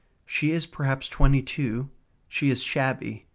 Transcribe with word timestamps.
She 0.25 0.49
is 0.49 0.65
perhaps 0.65 1.07
twenty 1.07 1.43
two. 1.43 1.91
She 2.27 2.49
is 2.49 2.63
shabby. 2.63 3.27